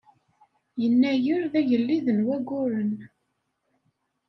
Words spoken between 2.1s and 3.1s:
n wayyuren.